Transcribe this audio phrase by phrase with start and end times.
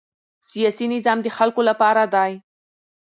[0.49, 2.31] سیاسي نظام د خلکو لپاره دی